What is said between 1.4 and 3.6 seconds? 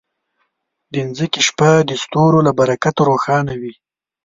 شپه د ستورو له برکته روښانه